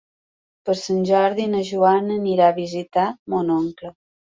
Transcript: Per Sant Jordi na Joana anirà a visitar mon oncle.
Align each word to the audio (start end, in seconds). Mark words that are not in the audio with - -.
Per 0.69 0.73
Sant 0.79 1.03
Jordi 1.09 1.45
na 1.51 1.61
Joana 1.69 2.17
anirà 2.23 2.49
a 2.49 2.57
visitar 2.59 3.07
mon 3.37 3.57
oncle. 3.61 3.97